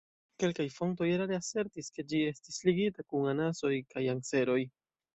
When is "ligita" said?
2.71-3.09